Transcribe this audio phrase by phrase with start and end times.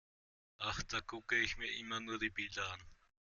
[0.57, 2.79] Ach, da gucke ich mir immer nur die Bilder an.